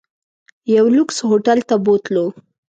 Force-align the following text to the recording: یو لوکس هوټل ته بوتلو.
یو 0.75 0.85
لوکس 0.95 1.17
هوټل 1.29 1.59
ته 1.69 1.75
بوتلو. 1.85 2.25